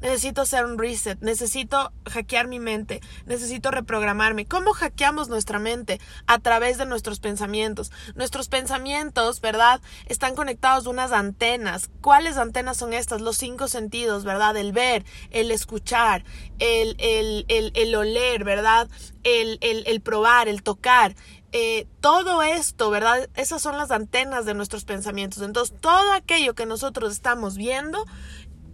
necesito 0.00 0.42
hacer 0.42 0.66
un 0.66 0.78
reset, 0.78 1.18
necesito 1.22 1.90
hackear 2.04 2.46
mi 2.46 2.60
mente, 2.60 3.00
necesito 3.24 3.70
reprogramarme. 3.70 4.44
¿Cómo 4.44 4.74
hackeamos 4.74 5.28
nuestra 5.28 5.58
mente? 5.58 5.98
A 6.26 6.38
través 6.40 6.76
de 6.76 6.84
nuestros 6.84 7.20
pensamientos. 7.20 7.90
Nuestros 8.14 8.48
pensamientos, 8.48 9.40
¿verdad? 9.40 9.80
Están 10.04 10.34
conectados 10.34 10.86
a 10.86 10.90
unas 10.90 11.12
antenas. 11.12 11.88
¿Cuáles 12.02 12.36
antenas 12.36 12.76
son 12.76 12.92
estas? 12.92 13.22
Los 13.22 13.38
cinco 13.38 13.66
sentidos, 13.66 14.24
¿verdad? 14.24 14.56
El 14.58 14.72
ver, 14.72 15.06
el 15.30 15.50
escuchar, 15.50 16.22
el, 16.58 16.96
el, 16.98 17.46
el, 17.48 17.72
el 17.74 17.94
oler, 17.94 18.44
¿verdad? 18.44 18.88
El, 19.22 19.56
el, 19.62 19.84
el 19.86 20.02
probar, 20.02 20.48
el 20.48 20.62
tocar. 20.62 21.14
Eh, 21.56 21.86
todo 22.00 22.42
esto, 22.42 22.90
¿verdad? 22.90 23.30
Esas 23.36 23.62
son 23.62 23.78
las 23.78 23.92
antenas 23.92 24.44
de 24.44 24.54
nuestros 24.54 24.84
pensamientos. 24.84 25.40
Entonces, 25.40 25.72
todo 25.80 26.12
aquello 26.12 26.56
que 26.56 26.66
nosotros 26.66 27.12
estamos 27.12 27.56
viendo, 27.56 28.04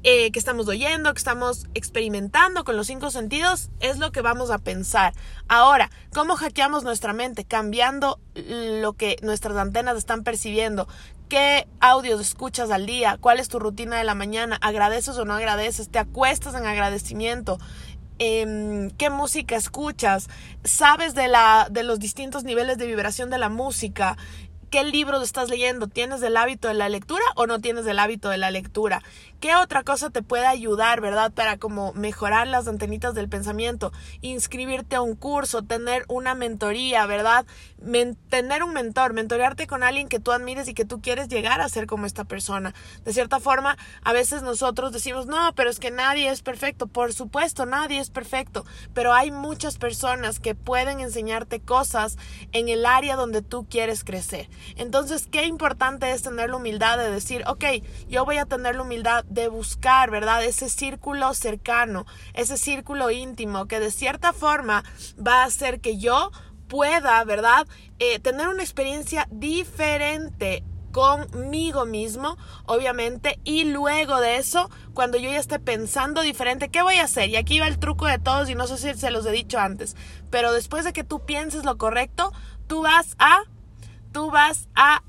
eh, 0.03 0.33
que 0.33 0.39
estamos 0.39 0.67
oyendo, 0.67 1.13
que 1.13 1.19
estamos 1.19 1.67
experimentando 1.75 2.65
con 2.65 2.79
los 2.79 2.87
cinco 2.87 3.11
sentidos, 3.11 3.69
es 3.81 3.99
lo 3.99 4.13
que 4.13 4.23
vamos 4.23 4.51
a 4.51 4.57
pensar. 4.57 5.13
Ahora, 5.47 5.91
¿cómo 6.15 6.37
hackeamos 6.37 6.83
nuestra 6.83 7.13
mente? 7.13 7.45
Cambiando 7.45 8.19
lo 8.35 8.95
que 8.95 9.19
nuestras 9.21 9.59
antenas 9.59 9.99
están 9.99 10.25
percibiendo. 10.25 10.89
¿Qué 11.29 11.69
audios 11.81 12.19
escuchas 12.21 12.71
al 12.71 12.87
día? 12.87 13.19
¿Cuál 13.21 13.41
es 13.41 13.49
tu 13.49 13.59
rutina 13.59 13.99
de 13.99 14.05
la 14.05 14.15
mañana? 14.15 14.59
¿Agradeces 14.63 15.19
o 15.19 15.27
no 15.27 15.35
agradeces? 15.35 15.91
¿Te 15.91 15.99
acuestas 15.99 16.55
en 16.55 16.65
agradecimiento? 16.65 17.59
Em, 18.23 18.91
qué 18.99 19.09
música 19.09 19.57
escuchas, 19.57 20.29
sabes 20.63 21.15
de, 21.15 21.27
la, 21.27 21.69
de 21.71 21.85
los 21.85 21.99
distintos 21.99 22.45
niveles 22.45 22.77
de 22.77 22.87
vibración 22.87 23.31
de 23.31 23.39
la 23.39 23.49
música, 23.49 24.19
qué 24.69 24.85
libros 24.85 25.23
estás 25.23 25.49
leyendo, 25.49 25.87
¿tienes 25.87 26.23
el 26.23 26.37
hábito 26.37 26.69
de 26.69 26.75
la 26.75 26.91
lectura 26.91 27.25
o 27.35 27.47
no 27.47 27.61
tienes 27.61 27.87
el 27.87 27.99
hábito 27.99 28.29
de 28.29 28.37
la 28.37 28.51
lectura? 28.51 29.03
¿Qué 29.41 29.57
otra 29.57 29.85
cosa 29.85 30.11
te 30.11 30.23
puede 30.23 30.47
ayudar, 30.47 31.01
verdad, 31.01 31.33
para 31.33 31.57
como 31.57 31.95
mejorar 31.95 32.47
las 32.47 32.69
antenitas 32.69 33.15
del 33.15 33.31
pensamiento? 33.31 33.91
Inscribirte 34.21 34.97
a 34.97 35.01
un 35.01 35.17
curso, 35.17 35.63
tener 35.63 36.05
una 36.09 36.35
mentoría, 36.35 37.07
¿verdad? 37.07 37.47
tener 38.29 38.63
un 38.63 38.75
mentor, 38.75 39.15
mentorearte 39.15 39.67
con 39.67 39.83
alguien 39.83 40.09
que 40.09 40.21
tú 40.21 40.33
admires 40.33 40.69
y 40.69 40.75
que 40.75 40.85
tú 40.85 41.01
quieres 41.01 41.29
llegar 41.29 41.63
a 41.63 41.69
ser 41.69 41.87
como 41.87 42.05
esta 42.05 42.25
persona. 42.25 42.75
De 43.05 43.15
cierta 43.15 43.41
forma, 43.41 43.79
a 44.03 44.13
veces 44.13 44.43
nosotros 44.43 44.93
decimos, 44.93 45.27
no, 45.27 45.55
pero 45.55 45.71
es 45.71 45.81
que 45.81 45.91
nadie 45.91 46.29
es 46.29 46.43
perfecto. 46.43 46.87
Por 46.87 47.15
supuesto, 47.15 47.65
nadie 47.65 47.99
es 47.99 48.11
perfecto, 48.11 48.67
pero 48.93 49.15
hay 49.15 49.31
muchas 49.31 49.79
personas 49.79 50.41
que 50.41 50.55
pueden 50.55 51.01
enseñarte 51.01 51.61
cosas 51.61 52.19
en 52.53 52.69
el 52.69 52.85
área 52.85 53.17
donde 53.17 53.41
tú 53.41 53.67
quieres 53.69 54.05
crecer. 54.05 54.51
Entonces, 54.77 55.27
qué 55.31 55.47
importante 55.47 56.11
es 56.11 56.23
tener 56.23 56.51
la 56.51 56.57
humildad 56.57 56.99
de 56.99 57.11
decir, 57.11 57.45
ok, 57.47 57.65
yo 58.09 58.27
voy 58.27 58.37
a 58.37 58.45
tener 58.45 58.77
la 58.77 58.83
humildad 58.83 59.25
de 59.31 59.49
buscar, 59.49 60.11
¿verdad? 60.11 60.45
Ese 60.45 60.69
círculo 60.69 61.33
cercano, 61.33 62.05
ese 62.35 62.59
círculo 62.59 63.11
íntimo 63.11 63.67
que 63.67 63.81
de 63.81 63.91
cierta 63.91 64.35
forma 64.35 64.85
va 65.17 65.43
a 65.43 65.47
hacer 65.47 65.81
que 65.81 65.97
yo 65.97 66.31
pueda, 66.69 67.25
¿verdad? 67.25 67.67
Eh, 67.99 68.19
tener 68.19 68.49
una 68.49 68.63
experiencia 68.63 69.27
diferente 69.31 70.63
conmigo 70.93 71.87
mismo, 71.87 72.37
obviamente, 72.67 73.39
y 73.45 73.65
luego 73.65 74.21
de 74.21 74.37
eso, 74.37 74.69
cuando 74.93 75.19
yo 75.19 75.31
ya 75.31 75.39
esté 75.39 75.61
pensando 75.61 76.21
diferente, 76.23 76.69
¿qué 76.69 76.83
voy 76.83 76.97
a 76.97 77.05
hacer? 77.05 77.31
Y 77.31 77.37
aquí 77.37 77.61
va 77.61 77.69
el 77.69 77.79
truco 77.79 78.07
de 78.07 78.19
todos 78.19 78.51
y 78.51 78.57
no 78.57 78.67
sé 78.67 78.77
si 78.79 78.99
se 78.99 79.13
los 79.13 79.25
he 79.27 79.31
dicho 79.31 79.59
antes, 79.59 79.97
pero 80.31 80.53
después 80.53 80.85
de 80.85 80.93
que 80.93 81.05
tú 81.05 81.25
pienses 81.25 81.65
lo 81.65 81.79
correcto, 81.79 82.33
tú 82.67 82.83
vas 82.83 83.15
a, 83.21 83.43
tú 84.13 84.31
vas 84.33 84.69
a 84.75 85.03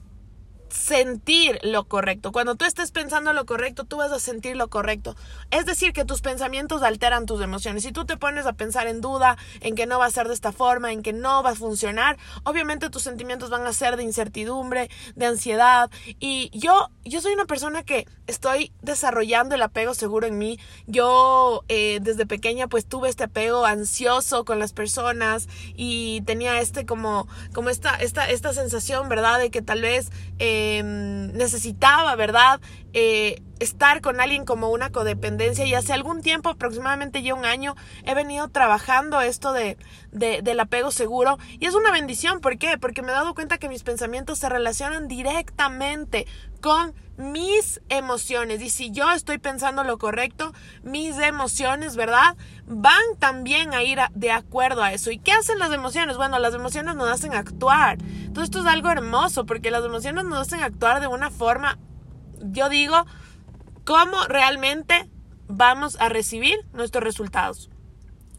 sentir 0.72 1.60
lo 1.64 1.84
correcto. 1.84 2.32
Cuando 2.32 2.56
tú 2.56 2.66
estés 2.66 2.92
pensando 2.92 3.34
lo 3.34 3.46
correcto, 3.46 3.84
tú 3.84 3.98
vas 3.98 4.12
a 4.12 4.20
sentir 4.20 4.56
lo 4.56 4.70
correcto. 4.70 5.16
Es 5.52 5.66
decir, 5.66 5.94
que 5.94 6.06
tus 6.06 6.22
pensamientos 6.22 6.82
alteran 6.82 7.26
tus 7.26 7.42
emociones. 7.42 7.84
Si 7.84 7.92
tú 7.92 8.06
te 8.06 8.18
pones 8.18 8.46
a 8.46 8.54
pensar 8.54 8.88
en 8.88 9.02
duda, 9.02 9.38
en 9.60 9.76
que 9.76 9.86
no 9.86 10.00
va 10.00 10.06
a 10.06 10.12
ser 10.12 10.28
de 10.28 10.34
esta 10.34 10.52
forma, 10.52 10.92
en 10.92 11.04
que 11.04 11.14
no 11.14 11.44
va 11.44 11.52
a 11.52 11.56
funcionar, 11.56 12.18
obviamente 12.44 12.90
tus 12.90 13.04
sentimientos 13.04 13.50
van 13.50 13.66
a 13.66 13.74
ser 13.74 13.98
de 13.98 14.04
incertidumbre, 14.04 14.90
de 15.16 15.26
ansiedad. 15.26 15.92
Y 16.20 16.50
yo, 16.58 16.90
yo 17.04 17.22
soy 17.22 17.34
una 17.34 17.46
persona 17.46 17.84
que 17.84 18.08
estoy 18.28 18.72
desarrollando 18.82 19.56
el 19.56 19.62
apego 19.62 19.94
seguro 19.94 20.28
en 20.28 20.38
mí. 20.38 20.58
Yo 20.88 21.64
eh, 21.68 22.00
desde 22.02 22.26
pequeña 22.26 22.68
pues 22.68 22.86
tuve 22.86 23.10
este 23.10 23.26
apego 23.26 23.66
ansioso 23.66 24.46
con 24.46 24.60
las 24.60 24.72
personas 24.72 25.50
y 25.76 26.22
tenía 26.22 26.62
este 26.62 26.86
como, 26.86 27.28
como 27.54 27.70
esta, 27.70 27.96
esta, 27.96 28.30
esta 28.30 28.54
sensación, 28.54 29.10
¿verdad? 29.10 29.40
De 29.40 29.52
que 29.52 29.62
tal 29.62 29.82
vez... 29.82 30.10
Eh, 30.40 30.61
Em, 30.62 31.32
necesitaba, 31.34 32.16
¿verdad? 32.16 32.60
Eh, 32.94 33.42
estar 33.60 34.02
con 34.02 34.20
alguien 34.20 34.44
como 34.44 34.70
una 34.70 34.92
codependencia 34.92 35.66
y 35.66 35.76
hace 35.76 35.94
algún 35.94 36.22
tiempo, 36.22 36.50
aproximadamente 36.50 37.22
ya 37.22 37.36
un 37.36 37.46
año, 37.46 37.76
he 38.06 38.16
venido 38.16 38.50
trabajando 38.50 39.22
esto 39.22 39.54
de, 39.54 39.78
de, 40.12 40.42
del 40.42 40.60
apego 40.60 40.90
seguro 40.90 41.38
y 41.60 41.68
es 41.68 41.76
una 41.76 41.92
bendición. 41.92 42.42
¿Por 42.42 42.58
qué? 42.58 42.78
Porque 42.80 43.04
me 43.04 43.10
he 43.10 43.16
dado 43.16 43.36
cuenta 43.36 43.60
que 43.60 43.70
mis 43.70 43.84
pensamientos 43.84 44.40
se 44.40 44.50
relacionan 44.50 45.08
directamente 45.08 46.26
con 46.60 46.94
mis 47.18 47.82
emociones 47.90 48.62
y 48.62 48.70
si 48.70 48.92
yo 48.92 49.12
estoy 49.12 49.38
pensando 49.38 49.84
lo 49.84 49.98
correcto, 49.98 50.54
mis 50.84 51.18
emociones, 51.20 51.96
¿verdad? 51.96 52.36
Van 52.66 53.04
también 53.20 53.74
a 53.74 53.84
ir 53.84 54.00
de 54.14 54.32
acuerdo 54.32 54.84
a 54.84 54.94
eso. 54.94 55.12
¿Y 55.12 55.20
qué 55.20 55.34
hacen 55.34 55.60
las 55.60 55.72
emociones? 55.72 56.18
Bueno, 56.18 56.40
las 56.40 56.54
emociones 56.54 56.96
nos 56.96 57.10
hacen 57.10 57.34
actuar. 57.34 57.98
Entonces 58.02 58.46
esto 58.46 58.62
es 58.62 58.66
algo 58.66 58.90
hermoso 58.90 59.46
porque 59.46 59.72
las 59.72 59.84
emociones 59.84 60.26
nos 60.26 60.40
hacen 60.40 60.62
actuar 60.62 61.00
de 61.00 61.08
una 61.08 61.30
forma, 61.30 61.78
yo 62.44 62.70
digo, 62.70 63.06
cómo 63.84 64.26
realmente 64.28 65.10
vamos 65.48 65.98
a 66.00 66.10
recibir 66.10 66.60
nuestros 66.74 67.04
resultados. 67.04 67.70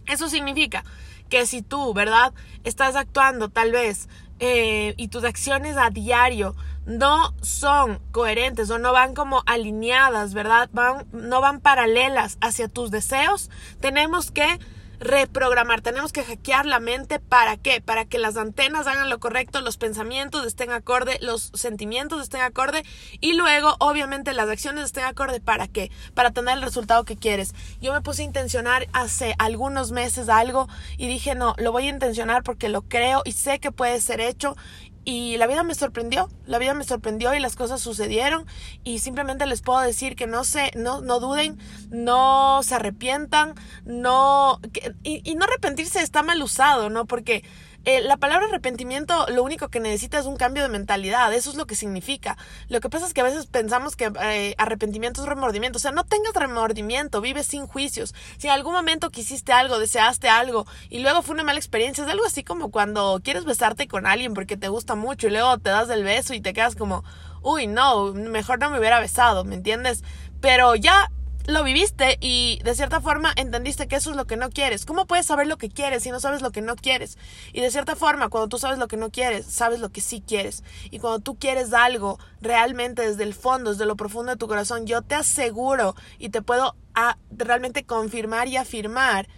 Eso 0.07 0.29
significa 0.29 0.85
que 1.29 1.47
si 1.47 1.63
tú, 1.63 1.95
¿verdad? 1.95 2.33
Estás 2.65 2.97
actuando 2.97 3.49
tal 3.49 3.73
vez 3.73 4.09
eh, 4.39 4.95
y 4.97 5.09
tus 5.09 5.25
acciones 5.25 5.77
a 5.77 5.91
diario 5.91 6.55
no 6.85 7.33
son 7.43 8.01
coherentes 8.11 8.71
o 8.71 8.79
no 8.79 8.93
van 8.93 9.15
como 9.15 9.43
alineadas, 9.47 10.35
¿verdad? 10.35 10.69
Van, 10.73 11.07
no 11.13 11.41
van 11.41 11.61
paralelas 11.61 12.39
hacia 12.41 12.69
tus 12.69 12.91
deseos, 12.91 13.51
tenemos 13.81 14.31
que 14.31 14.59
reprogramar, 15.03 15.81
tenemos 15.81 16.13
que 16.13 16.25
hackear 16.25 16.67
la 16.67 16.81
mente. 16.81 17.19
¿Para 17.19 17.57
qué? 17.57 17.81
Para 17.81 18.05
que 18.05 18.19
las 18.19 18.37
antenas 18.37 18.87
hagan 18.87 19.11
lo 19.11 19.21
correcto, 19.21 19.61
los 19.61 19.77
pensamientos 19.77 20.47
estén 20.47 20.71
acorde, 20.71 21.19
los 21.21 21.51
sentimientos 21.55 22.23
estén 22.23 22.41
acorde 22.41 22.85
y 23.21 23.35
luego, 23.35 23.77
obviamente, 23.79 24.33
las 24.33 24.49
acciones 24.49 24.85
estén 24.85 25.05
acorde. 25.05 25.41
¿Para 25.41 25.69
qué? 25.69 25.91
Para 26.15 26.31
tener 26.31 26.57
el 26.57 26.63
resultado 26.63 27.05
que 27.05 27.17
quieres. 27.17 27.55
Yo 27.81 27.93
me 27.93 28.01
puse 28.01 28.23
a 28.23 28.27
intencionar 28.27 28.89
hace 28.93 29.35
algunos 29.39 29.93
meses 29.93 30.29
algo 30.29 30.69
y 30.97 31.09
dije, 31.09 31.35
no, 31.35 31.55
lo 31.59 31.73
voy 31.73 31.87
a 31.87 31.91
intencionar 31.91 32.43
porque 32.43 32.69
lo 32.69 32.83
creo 32.83 33.23
y 33.25 33.33
sé 33.33 33.59
que 33.59 33.73
puede 33.73 34.01
ser 34.01 34.21
hecho 34.21 34.57
y 35.05 35.37
la 35.37 35.47
vida 35.47 35.63
me 35.63 35.75
sorprendió, 35.75 36.29
la 36.47 36.59
vida 36.59 36.75
me 36.75 36.85
sorprendió 36.85 37.35
y 37.35 37.41
las 37.41 37.57
cosas 37.57 37.81
sucedieron 37.81 38.47
y 38.85 39.01
simplemente 39.01 39.47
les 39.47 39.63
puedo 39.63 39.81
decir 39.81 40.15
que 40.15 40.27
no 40.27 40.45
se, 40.45 40.71
no, 40.77 41.01
no 41.01 41.19
duden, 41.19 41.59
no 41.91 42.61
se 42.63 42.77
arrepientan, 42.77 43.55
no, 43.85 44.61
y, 45.03 45.29
y 45.29 45.35
no 45.35 45.45
arrepentirse 45.45 46.01
está 46.01 46.23
mal 46.23 46.43
usado, 46.43 46.89
¿no? 46.89 47.07
Porque 47.07 47.43
Eh, 47.85 48.01
la 48.01 48.17
palabra 48.17 48.47
arrepentimiento 48.47 49.27
lo 49.29 49.43
único 49.43 49.69
que 49.69 49.81
necesita 49.81 50.19
es 50.19 50.27
un 50.27 50.37
cambio 50.37 50.63
de 50.63 50.69
mentalidad, 50.69 51.33
eso 51.35 51.51
es 51.51 51.57
lo 51.57 51.67
que 51.67 51.75
significa. 51.75 52.37
Lo 52.69 52.81
que 52.81 52.89
pasa 52.89 53.07
es 53.07 53.13
que 53.13 53.23
a 53.23 53.25
veces 53.25 53.47
pensamos 53.47 53.97
que 53.97 54.13
eh, 54.23 54.55
arrepentimiento 54.57 55.21
es 55.21 55.29
remordimiento, 55.29 55.79
o 55.79 55.81
sea, 55.81 55.91
no 55.91 56.05
tengas 56.05 56.35
remordimiento, 56.35 57.21
vive 57.21 57.43
sin 57.43 57.67
juicios. 57.67 58.15
Si 58.39 58.47
en 58.47 58.53
algún 58.53 58.73
momento 58.73 59.11
quisiste 59.11 59.53
algo, 59.53 59.81
deseaste 59.81 60.29
algo 60.29 60.65
y 60.91 61.01
luego 61.01 61.23
fue 61.23 61.35
una 61.35 61.43
mala 61.43 61.59
experiencia, 61.59 62.05
es 62.05 62.11
algo 62.11 62.25
así 62.25 62.45
como 62.45 62.71
cuando 62.71 63.21
quieres 63.25 63.45
besarte 63.45 63.89
con 63.89 64.07
alguien 64.07 64.35
porque 64.35 64.57
te 64.57 64.69
gusta 64.69 64.95
mucho 64.95 65.27
y 65.27 65.31
luego 65.31 65.59
te 65.59 65.71
das 65.71 65.91
el 65.91 66.05
beso 66.05 66.35
y 66.35 66.41
te 66.41 66.53
quedas 66.53 66.77
como, 66.77 67.03
uy, 67.43 67.67
no, 67.67 68.13
mejor 68.13 68.61
no 68.61 68.71
me 68.71 68.79
hubiera 68.79 69.01
besado, 69.01 69.45
¿me 69.45 69.57
entiendes? 69.57 70.05
Pero 70.41 70.77
ya 70.77 71.11
lo 71.47 71.65
viviste 71.65 72.19
y 72.21 72.61
de 72.63 72.75
cierta 72.75 73.01
forma 73.01 73.33
entendiste 73.37 73.89
que 73.89 73.97
eso 73.97 74.11
es 74.11 74.17
lo 74.17 74.27
que 74.27 74.37
no 74.37 74.51
quieres. 74.51 74.87
¿Cómo 74.87 75.07
puedes 75.07 75.27
saber 75.27 75.47
lo 75.47 75.57
que 75.57 75.71
quieres 75.71 76.03
si 76.03 76.11
no 76.11 76.21
sabes 76.21 76.43
lo 76.43 76.51
que 76.53 76.61
no 76.63 76.77
quieres? 76.77 77.19
Y 77.53 77.61
de 77.61 77.71
cierta 77.71 77.97
forma, 77.97 78.29
cuando 78.29 78.49
tú 78.49 78.59
sabes 78.59 78.79
lo 78.79 78.89
que 78.89 78.97
no 78.97 79.11
quieres, 79.11 79.47
sabes 79.47 79.81
lo 79.81 79.91
que 79.91 80.01
sí 80.01 80.23
quieres. 80.27 80.63
Y 80.91 80.99
cuando 80.99 81.21
tú 81.21 81.39
quieres 81.39 81.73
algo 81.73 82.19
realmente 82.41 83.07
desde 83.07 83.25
el 83.25 83.35
fondo, 83.35 83.71
desde 83.71 83.87
lo 83.87 83.97
profundo 83.97 84.33
de 84.33 84.39
tu 84.39 84.49
corazón, 84.49 84.87
yo 84.87 85.03
te 85.03 85.15
aseguro 85.15 85.95
y 86.19 86.29
te 86.29 86.43
puedo 86.43 86.77
a, 86.95 87.19
realmente 87.31 87.85
confirmar 87.85 88.49
y 88.49 88.57
afirmar 88.57 89.29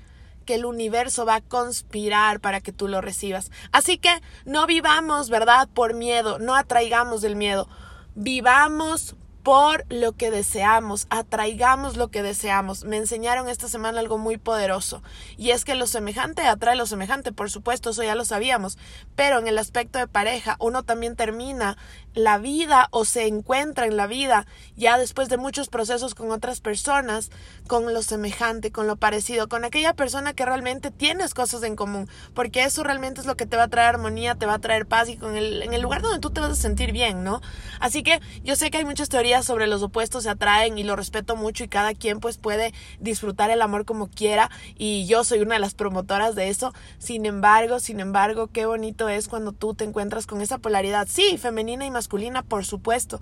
que 0.45 0.57
el 0.57 0.67
universo 0.67 1.25
va 1.25 1.37
a 1.37 1.41
conspirar 1.41 2.41
para 2.41 2.61
que 2.61 2.73
tú 2.73 2.87
lo 2.87 3.01
recibas. 3.01 3.51
Así 3.73 3.97
que 3.97 4.11
no 4.45 4.67
vivamos, 4.67 5.31
¿verdad? 5.31 5.69
Por 5.73 5.95
miedo, 5.95 6.39
no 6.39 6.55
atraigamos 6.55 7.23
del 7.23 7.37
miedo. 7.37 7.67
Vivamos 8.15 9.17
por 9.45 9.85
lo 9.91 10.13
que 10.13 10.31
deseamos, 10.31 11.07
atraigamos 11.11 11.99
lo 11.99 12.09
que 12.09 12.23
deseamos. 12.23 12.85
Me 12.85 12.97
enseñaron 12.97 13.47
esta 13.47 13.69
semana 13.69 14.01
algo 14.01 14.17
muy 14.17 14.39
poderoso 14.39 15.03
y 15.37 15.51
es 15.51 15.67
que 15.67 15.75
lo 15.75 15.87
semejante 15.87 16.43
atrae 16.43 16.77
lo 16.77 16.87
semejante, 16.87 17.31
por 17.31 17.51
supuesto, 17.51 17.91
eso 17.91 18.03
ya 18.03 18.15
lo 18.15 18.25
sabíamos, 18.25 18.79
pero 19.15 19.39
en 19.39 19.47
el 19.47 19.59
aspecto 19.59 19.99
de 19.99 20.09
pareja 20.09 20.57
uno 20.61 20.83
también 20.83 21.15
termina 21.15 21.77
la 22.15 22.39
vida 22.39 22.89
o 22.91 23.05
se 23.05 23.27
encuentra 23.27 23.87
en 23.87 23.97
la 23.97 24.07
vida 24.07 24.47
ya 24.77 24.99
después 24.99 25.29
de 25.29 25.37
muchos 25.37 25.69
procesos 25.69 26.15
con 26.15 26.31
otras 26.31 26.61
personas, 26.61 27.31
con 27.67 27.93
lo 27.93 28.03
semejante, 28.03 28.73
con 28.73 28.87
lo 28.87 28.97
parecido, 28.97 29.49
con 29.49 29.65
aquella 29.65 29.95
persona 29.95 30.33
que 30.33 30.45
realmente 30.45 30.91
tienes 30.91 31.35
cosas 31.35 31.63
en 31.63 31.77
común, 31.77 32.09
porque 32.35 32.65
eso 32.65 32.83
realmente 32.83 33.21
es 33.21 33.27
lo 33.27 33.37
que 33.37 33.47
te 33.47 33.57
va 33.57 33.65
a 33.65 33.69
traer 33.69 33.91
armonía, 33.91 34.35
te 34.35 34.47
va 34.47 34.55
a 34.55 34.59
traer 34.59 34.87
paz 34.87 35.09
y 35.09 35.17
con 35.17 35.37
el, 35.37 35.63
en 35.63 35.75
el 35.75 35.83
lugar 35.83 36.03
donde 36.03 36.19
tú 36.19 36.31
te 36.31 36.41
vas 36.41 36.51
a 36.51 36.55
sentir 36.57 36.93
bien, 36.93 37.25
¿no? 37.25 37.41
Así 37.81 38.03
que 38.03 38.21
yo 38.43 38.57
sé 38.57 38.71
que 38.71 38.79
hay 38.79 38.85
muchas 38.85 39.09
teorías 39.09 39.45
sobre 39.45 39.67
los 39.67 39.83
opuestos 39.83 40.25
se 40.25 40.31
atraen 40.31 40.79
y 40.79 40.85
lo 40.85 40.97
respeto 40.97 41.37
mucho 41.37 41.65
y 41.65 41.69
cada 41.69 41.95
quien 41.95 42.21
pues 42.21 42.39
puede 42.39 42.73
disfrutar 42.99 43.51
el 43.51 43.63
amor 43.63 43.85
como 43.85 44.09
quiera 44.09 44.51
y 44.77 45.07
yo 45.07 45.25
soy 45.25 45.41
una 45.41 45.55
de 45.55 45.61
las 45.61 45.75
promotoras 45.75 46.35
de 46.35 46.49
eso. 46.49 46.73
Sin 46.99 47.27
embargo, 47.27 47.81
sin 47.81 48.01
embargo, 48.01 48.49
qué 48.49 48.67
bonito 48.67 49.09
es 49.09 49.29
cuando 49.29 49.53
tú 49.53 49.75
te 49.75 49.85
encuentras 49.85 50.27
con 50.27 50.41
esa 50.41 50.59
polaridad. 50.59 51.07
Sí, 51.09 51.39
femenina 51.39 51.87
y 51.87 51.91
masculina, 52.05 52.43
por 52.43 52.67
supuesto, 52.67 53.19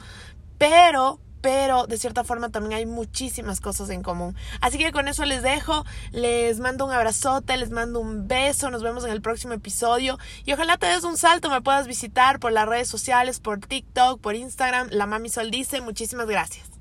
pero 0.58 1.20
pero 1.40 1.88
de 1.88 1.98
cierta 1.98 2.22
forma 2.22 2.50
también 2.50 2.74
hay 2.74 2.86
muchísimas 2.86 3.60
cosas 3.60 3.90
en 3.90 4.04
común. 4.04 4.36
Así 4.60 4.78
que 4.78 4.92
con 4.92 5.08
eso 5.08 5.24
les 5.24 5.42
dejo, 5.42 5.84
les 6.12 6.60
mando 6.60 6.86
un 6.86 6.92
abrazote, 6.92 7.56
les 7.56 7.70
mando 7.70 7.98
un 7.98 8.28
beso, 8.28 8.70
nos 8.70 8.84
vemos 8.84 9.04
en 9.04 9.10
el 9.10 9.20
próximo 9.20 9.52
episodio 9.52 10.18
y 10.44 10.52
ojalá 10.52 10.76
te 10.76 10.86
des 10.86 11.02
un 11.02 11.16
salto, 11.16 11.50
me 11.50 11.60
puedas 11.60 11.88
visitar 11.88 12.38
por 12.38 12.52
las 12.52 12.68
redes 12.68 12.88
sociales, 12.88 13.40
por 13.40 13.58
TikTok, 13.58 14.20
por 14.20 14.36
Instagram, 14.36 14.88
la 14.92 15.06
Mami 15.06 15.30
Sol 15.30 15.50
dice, 15.50 15.80
muchísimas 15.80 16.28
gracias. 16.28 16.71